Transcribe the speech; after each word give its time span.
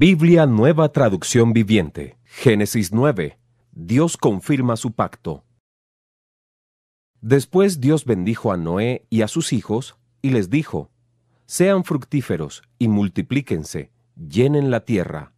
Biblia 0.00 0.46
Nueva 0.46 0.92
Traducción 0.92 1.52
Viviente. 1.52 2.18
Génesis 2.22 2.92
9. 2.92 3.36
Dios 3.72 4.16
confirma 4.16 4.76
su 4.76 4.92
pacto. 4.92 5.42
Después 7.20 7.80
Dios 7.80 8.04
bendijo 8.04 8.52
a 8.52 8.56
Noé 8.56 9.06
y 9.10 9.22
a 9.22 9.26
sus 9.26 9.52
hijos, 9.52 9.96
y 10.22 10.30
les 10.30 10.50
dijo, 10.50 10.92
Sean 11.46 11.82
fructíferos 11.82 12.62
y 12.78 12.86
multiplíquense, 12.86 13.90
llenen 14.14 14.70
la 14.70 14.84
tierra. 14.84 15.32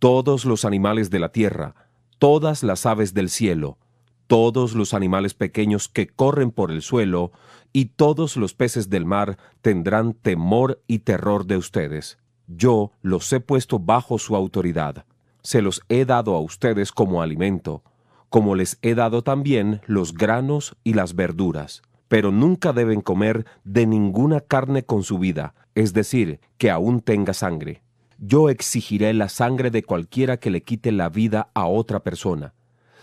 Todos 0.00 0.44
los 0.44 0.64
animales 0.64 1.10
de 1.10 1.20
la 1.20 1.28
tierra, 1.28 1.76
todas 2.18 2.64
las 2.64 2.86
aves 2.86 3.14
del 3.14 3.30
cielo, 3.30 3.78
todos 4.26 4.74
los 4.74 4.92
animales 4.92 5.34
pequeños 5.34 5.86
que 5.86 6.08
corren 6.08 6.50
por 6.50 6.72
el 6.72 6.82
suelo, 6.82 7.30
y 7.72 7.84
todos 7.84 8.36
los 8.36 8.54
peces 8.54 8.90
del 8.90 9.06
mar 9.06 9.38
tendrán 9.62 10.14
temor 10.14 10.82
y 10.88 10.98
terror 10.98 11.46
de 11.46 11.58
ustedes 11.58 12.18
yo 12.46 12.92
los 13.02 13.32
he 13.32 13.40
puesto 13.40 13.78
bajo 13.78 14.18
su 14.18 14.36
autoridad. 14.36 15.04
Se 15.42 15.62
los 15.62 15.82
he 15.88 16.04
dado 16.04 16.34
a 16.34 16.40
ustedes 16.40 16.92
como 16.92 17.22
alimento, 17.22 17.82
como 18.28 18.54
les 18.54 18.78
he 18.82 18.94
dado 18.94 19.22
también 19.22 19.80
los 19.86 20.14
granos 20.14 20.76
y 20.84 20.94
las 20.94 21.14
verduras. 21.14 21.82
Pero 22.08 22.32
nunca 22.32 22.72
deben 22.72 23.00
comer 23.00 23.46
de 23.64 23.86
ninguna 23.86 24.40
carne 24.40 24.84
con 24.84 25.02
su 25.02 25.18
vida, 25.18 25.54
es 25.74 25.92
decir, 25.92 26.40
que 26.58 26.70
aún 26.70 27.00
tenga 27.00 27.34
sangre. 27.34 27.82
Yo 28.18 28.48
exigiré 28.48 29.12
la 29.12 29.28
sangre 29.28 29.70
de 29.70 29.82
cualquiera 29.82 30.38
que 30.38 30.50
le 30.50 30.62
quite 30.62 30.92
la 30.92 31.08
vida 31.08 31.50
a 31.54 31.66
otra 31.66 32.00
persona. 32.00 32.54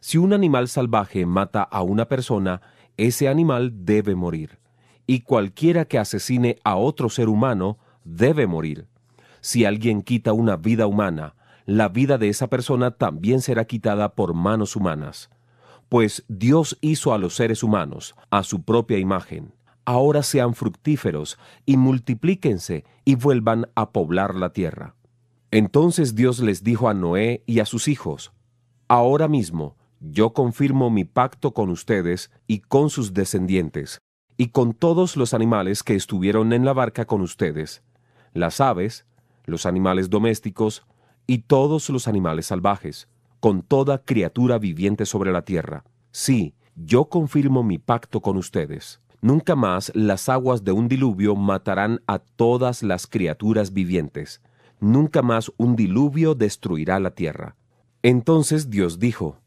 Si 0.00 0.18
un 0.18 0.32
animal 0.32 0.68
salvaje 0.68 1.26
mata 1.26 1.62
a 1.62 1.82
una 1.82 2.06
persona, 2.08 2.60
ese 2.96 3.28
animal 3.28 3.84
debe 3.84 4.14
morir. 4.14 4.58
Y 5.06 5.20
cualquiera 5.20 5.84
que 5.84 5.98
asesine 5.98 6.58
a 6.64 6.76
otro 6.76 7.08
ser 7.08 7.28
humano 7.28 7.78
debe 8.04 8.46
morir. 8.46 8.86
Si 9.42 9.64
alguien 9.64 10.02
quita 10.02 10.32
una 10.32 10.56
vida 10.56 10.86
humana, 10.86 11.34
la 11.66 11.88
vida 11.88 12.16
de 12.16 12.28
esa 12.28 12.46
persona 12.46 12.92
también 12.92 13.40
será 13.40 13.64
quitada 13.64 14.14
por 14.14 14.34
manos 14.34 14.76
humanas. 14.76 15.30
Pues 15.88 16.24
Dios 16.28 16.78
hizo 16.80 17.12
a 17.12 17.18
los 17.18 17.34
seres 17.34 17.64
humanos 17.64 18.14
a 18.30 18.44
su 18.44 18.62
propia 18.62 18.98
imagen. 18.98 19.52
Ahora 19.84 20.22
sean 20.22 20.54
fructíferos 20.54 21.38
y 21.66 21.76
multiplíquense 21.76 22.84
y 23.04 23.16
vuelvan 23.16 23.66
a 23.74 23.90
poblar 23.90 24.36
la 24.36 24.52
tierra. 24.52 24.94
Entonces 25.50 26.14
Dios 26.14 26.38
les 26.38 26.62
dijo 26.62 26.88
a 26.88 26.94
Noé 26.94 27.42
y 27.44 27.58
a 27.58 27.66
sus 27.66 27.88
hijos, 27.88 28.32
Ahora 28.86 29.26
mismo 29.26 29.76
yo 29.98 30.32
confirmo 30.34 30.88
mi 30.88 31.04
pacto 31.04 31.52
con 31.52 31.68
ustedes 31.68 32.30
y 32.46 32.60
con 32.60 32.90
sus 32.90 33.12
descendientes, 33.12 34.00
y 34.36 34.48
con 34.48 34.72
todos 34.72 35.16
los 35.16 35.34
animales 35.34 35.82
que 35.82 35.96
estuvieron 35.96 36.52
en 36.52 36.64
la 36.64 36.72
barca 36.72 37.06
con 37.06 37.22
ustedes, 37.22 37.82
las 38.32 38.60
aves, 38.60 39.04
los 39.44 39.66
animales 39.66 40.10
domésticos 40.10 40.84
y 41.26 41.38
todos 41.38 41.88
los 41.90 42.08
animales 42.08 42.46
salvajes, 42.46 43.08
con 43.40 43.62
toda 43.62 43.98
criatura 43.98 44.58
viviente 44.58 45.06
sobre 45.06 45.32
la 45.32 45.42
tierra. 45.42 45.84
Sí, 46.10 46.54
yo 46.76 47.06
confirmo 47.06 47.62
mi 47.62 47.78
pacto 47.78 48.20
con 48.20 48.36
ustedes. 48.36 49.00
Nunca 49.20 49.54
más 49.54 49.92
las 49.94 50.28
aguas 50.28 50.64
de 50.64 50.72
un 50.72 50.88
diluvio 50.88 51.36
matarán 51.36 52.00
a 52.06 52.18
todas 52.18 52.82
las 52.82 53.06
criaturas 53.06 53.72
vivientes. 53.72 54.40
Nunca 54.80 55.22
más 55.22 55.52
un 55.58 55.76
diluvio 55.76 56.34
destruirá 56.34 56.98
la 56.98 57.12
tierra. 57.12 57.56
Entonces 58.02 58.68
Dios 58.68 58.98
dijo, 58.98 59.41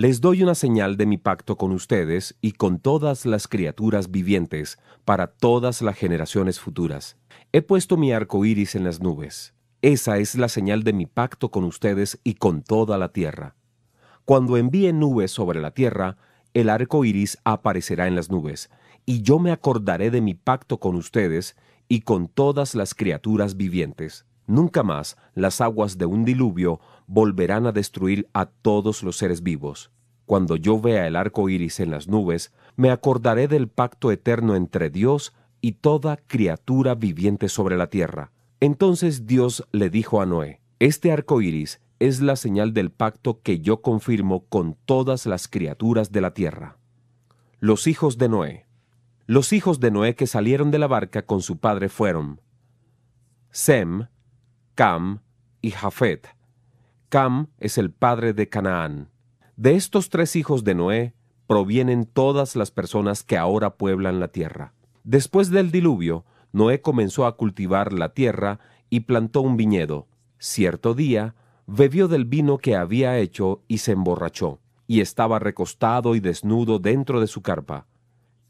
Les 0.00 0.20
doy 0.20 0.44
una 0.44 0.54
señal 0.54 0.96
de 0.96 1.06
mi 1.06 1.18
pacto 1.18 1.56
con 1.56 1.72
ustedes 1.72 2.36
y 2.40 2.52
con 2.52 2.78
todas 2.78 3.26
las 3.26 3.48
criaturas 3.48 4.12
vivientes 4.12 4.78
para 5.04 5.26
todas 5.26 5.82
las 5.82 5.96
generaciones 5.96 6.60
futuras. 6.60 7.16
He 7.50 7.62
puesto 7.62 7.96
mi 7.96 8.12
arco 8.12 8.44
iris 8.44 8.76
en 8.76 8.84
las 8.84 9.00
nubes. 9.00 9.54
Esa 9.82 10.18
es 10.18 10.36
la 10.36 10.48
señal 10.48 10.84
de 10.84 10.92
mi 10.92 11.06
pacto 11.06 11.50
con 11.50 11.64
ustedes 11.64 12.20
y 12.22 12.34
con 12.34 12.62
toda 12.62 12.96
la 12.96 13.08
tierra. 13.08 13.56
Cuando 14.24 14.56
envíe 14.56 14.92
nubes 14.92 15.32
sobre 15.32 15.60
la 15.60 15.72
tierra, 15.72 16.16
el 16.54 16.68
arco 16.68 17.04
iris 17.04 17.36
aparecerá 17.42 18.06
en 18.06 18.14
las 18.14 18.30
nubes, 18.30 18.70
y 19.04 19.22
yo 19.22 19.40
me 19.40 19.50
acordaré 19.50 20.12
de 20.12 20.20
mi 20.20 20.34
pacto 20.34 20.78
con 20.78 20.94
ustedes 20.94 21.56
y 21.88 22.02
con 22.02 22.28
todas 22.28 22.76
las 22.76 22.94
criaturas 22.94 23.56
vivientes. 23.56 24.27
Nunca 24.48 24.82
más 24.82 25.18
las 25.34 25.60
aguas 25.60 25.98
de 25.98 26.06
un 26.06 26.24
diluvio 26.24 26.80
volverán 27.06 27.66
a 27.66 27.72
destruir 27.72 28.28
a 28.32 28.46
todos 28.46 29.02
los 29.02 29.18
seres 29.18 29.42
vivos. 29.42 29.92
Cuando 30.24 30.56
yo 30.56 30.80
vea 30.80 31.06
el 31.06 31.16
arco 31.16 31.50
iris 31.50 31.80
en 31.80 31.90
las 31.90 32.08
nubes, 32.08 32.50
me 32.74 32.90
acordaré 32.90 33.46
del 33.46 33.68
pacto 33.68 34.10
eterno 34.10 34.56
entre 34.56 34.88
Dios 34.88 35.34
y 35.60 35.72
toda 35.72 36.16
criatura 36.16 36.94
viviente 36.94 37.50
sobre 37.50 37.76
la 37.76 37.88
tierra. 37.90 38.32
Entonces 38.60 39.26
Dios 39.26 39.68
le 39.70 39.90
dijo 39.90 40.22
a 40.22 40.26
Noé, 40.26 40.62
Este 40.78 41.12
arco 41.12 41.42
iris 41.42 41.80
es 41.98 42.22
la 42.22 42.34
señal 42.34 42.72
del 42.72 42.90
pacto 42.90 43.42
que 43.42 43.60
yo 43.60 43.82
confirmo 43.82 44.46
con 44.48 44.76
todas 44.86 45.26
las 45.26 45.46
criaturas 45.46 46.10
de 46.10 46.22
la 46.22 46.32
tierra. 46.32 46.78
Los 47.60 47.86
hijos 47.86 48.16
de 48.16 48.30
Noé. 48.30 48.66
Los 49.26 49.52
hijos 49.52 49.78
de 49.78 49.90
Noé 49.90 50.14
que 50.14 50.26
salieron 50.26 50.70
de 50.70 50.78
la 50.78 50.86
barca 50.86 51.26
con 51.26 51.42
su 51.42 51.58
padre 51.58 51.90
fueron 51.90 52.40
Sem, 53.50 54.06
Cam 54.78 55.22
y 55.60 55.72
Jafet. 55.72 56.28
Cam 57.08 57.48
es 57.58 57.78
el 57.78 57.90
padre 57.90 58.32
de 58.32 58.48
Canaán. 58.48 59.10
De 59.56 59.74
estos 59.74 60.08
tres 60.08 60.36
hijos 60.36 60.62
de 60.62 60.76
Noé 60.76 61.14
provienen 61.48 62.06
todas 62.06 62.54
las 62.54 62.70
personas 62.70 63.24
que 63.24 63.36
ahora 63.36 63.76
pueblan 63.76 64.20
la 64.20 64.28
tierra. 64.28 64.74
Después 65.02 65.50
del 65.50 65.72
diluvio, 65.72 66.24
Noé 66.52 66.80
comenzó 66.80 67.26
a 67.26 67.36
cultivar 67.36 67.92
la 67.92 68.10
tierra 68.10 68.60
y 68.88 69.00
plantó 69.00 69.40
un 69.40 69.56
viñedo. 69.56 70.06
Cierto 70.38 70.94
día, 70.94 71.34
bebió 71.66 72.06
del 72.06 72.24
vino 72.24 72.58
que 72.58 72.76
había 72.76 73.18
hecho 73.18 73.64
y 73.66 73.78
se 73.78 73.90
emborrachó, 73.90 74.60
y 74.86 75.00
estaba 75.00 75.40
recostado 75.40 76.14
y 76.14 76.20
desnudo 76.20 76.78
dentro 76.78 77.20
de 77.20 77.26
su 77.26 77.42
carpa. 77.42 77.88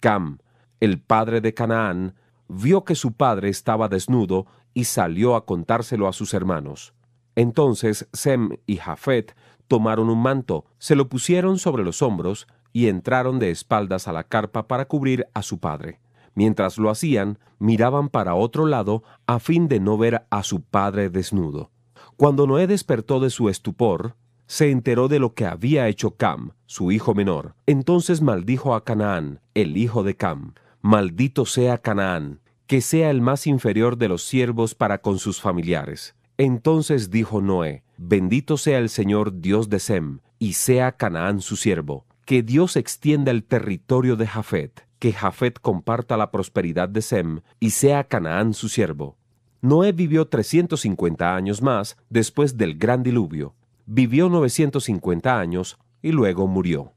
Cam, 0.01 0.41
el 0.79 1.01
padre 1.01 1.41
de 1.41 1.55
Canaán, 1.55 2.17
vio 2.49 2.85
que 2.85 2.95
su 2.95 3.13
padre 3.13 3.49
estaba 3.49 3.89
desnudo 3.89 4.47
y 4.75 4.85
salió 4.85 5.37
a 5.37 5.45
contárselo 5.45 6.09
a 6.09 6.13
sus 6.13 6.35
hermanos. 6.35 6.95
Entonces 7.37 8.09
Sem 8.13 8.57
y 8.67 8.77
Jafet 8.77 9.37
tomaron 9.69 10.09
un 10.09 10.21
manto, 10.21 10.65
se 10.79 10.97
lo 10.97 11.09
pusieron 11.09 11.59
sobre 11.59 11.85
los 11.85 12.03
hombros 12.03 12.47
y 12.73 12.89
entraron 12.89 13.39
de 13.39 13.51
espaldas 13.51 14.09
a 14.09 14.13
la 14.13 14.25
carpa 14.25 14.67
para 14.67 14.87
cubrir 14.87 15.29
a 15.35 15.43
su 15.43 15.59
padre. 15.59 16.01
Mientras 16.35 16.79
lo 16.79 16.91
hacían, 16.91 17.39
miraban 17.59 18.09
para 18.09 18.35
otro 18.35 18.67
lado 18.67 19.03
a 19.27 19.39
fin 19.39 19.69
de 19.69 19.81
no 19.81 19.99
ver 19.99 20.27
a 20.31 20.43
su 20.43 20.63
padre 20.63 21.11
desnudo. 21.11 21.71
Cuando 22.17 22.47
Noé 22.47 22.67
despertó 22.67 23.21
de 23.21 23.31
su 23.31 23.49
estupor, 23.49 24.15
se 24.47 24.71
enteró 24.71 25.09
de 25.09 25.19
lo 25.19 25.35
que 25.35 25.47
había 25.47 25.89
hecho 25.89 26.13
Cam, 26.13 26.53
su 26.67 26.91
hijo 26.91 27.15
menor. 27.15 27.55
Entonces 27.67 28.23
maldijo 28.23 28.75
a 28.75 28.85
Canaán, 28.85 29.41
el 29.55 29.77
hijo 29.77 30.03
de 30.03 30.17
Cam. 30.17 30.55
Maldito 30.91 31.45
sea 31.45 31.77
Canaán, 31.77 32.41
que 32.67 32.81
sea 32.81 33.11
el 33.11 33.21
más 33.21 33.47
inferior 33.47 33.99
de 33.99 34.09
los 34.09 34.23
siervos 34.23 34.75
para 34.75 35.03
con 35.03 35.19
sus 35.19 35.39
familiares. 35.39 36.17
Entonces 36.39 37.11
dijo 37.11 37.43
Noé, 37.43 37.83
Bendito 37.99 38.57
sea 38.57 38.79
el 38.79 38.89
Señor 38.89 39.43
Dios 39.43 39.69
de 39.69 39.81
Sem, 39.81 40.21
y 40.39 40.55
sea 40.55 40.93
Canaán 40.93 41.43
su 41.43 41.57
siervo, 41.57 42.07
que 42.25 42.43
Dios 42.43 42.75
extienda 42.77 43.31
el 43.33 43.45
territorio 43.45 44.17
de 44.17 44.29
Jafet 44.29 44.89
que 44.99 45.13
Jafet 45.13 45.61
comparta 45.61 46.17
la 46.17 46.31
prosperidad 46.31 46.89
de 46.89 47.03
Sem 47.03 47.43
y 47.61 47.69
sea 47.69 48.05
Canaán 48.05 48.55
su 48.55 48.71
siervo. 48.71 49.19
Noé 49.61 49.93
vivió 49.93 50.27
350 50.27 51.37
años 51.37 51.61
más 51.61 51.99
después 52.09 52.57
del 52.57 52.79
gran 52.79 53.03
diluvio. 53.03 53.55
Vivió 53.85 54.31
950 54.31 55.39
años 55.39 55.79
y 56.01 56.13
luego 56.13 56.47
murió. 56.47 56.95